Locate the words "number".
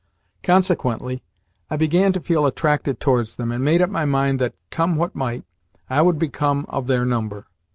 7.05-7.45